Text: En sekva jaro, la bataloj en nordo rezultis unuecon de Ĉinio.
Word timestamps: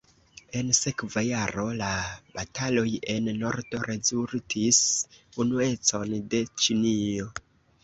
En 0.59 0.69
sekva 0.77 1.21
jaro, 1.27 1.65
la 1.81 1.89
bataloj 2.37 2.87
en 3.17 3.29
nordo 3.43 3.83
rezultis 3.91 4.81
unuecon 5.47 6.19
de 6.35 6.43
Ĉinio. 6.65 7.33